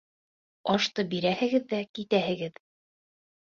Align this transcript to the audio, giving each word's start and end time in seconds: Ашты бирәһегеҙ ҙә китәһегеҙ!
Ашты 0.75 1.05
бирәһегеҙ 1.11 1.69
ҙә 1.75 1.83
китәһегеҙ! 1.99 2.61